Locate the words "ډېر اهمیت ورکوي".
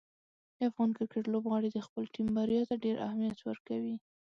2.83-3.95